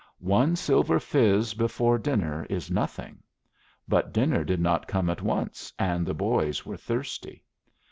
One 0.33 0.55
silver 0.55 0.99
fizz 0.99 1.53
before 1.53 1.99
dinner 1.99 2.45
is 2.49 2.71
nothing; 2.71 3.21
but 3.87 4.11
dinner 4.11 4.43
did 4.43 4.59
not 4.59 4.87
come 4.87 5.11
at 5.11 5.21
once, 5.21 5.71
and 5.77 6.07
the 6.07 6.15
boys 6.15 6.65
were 6.65 6.75
thirsty. 6.75 7.45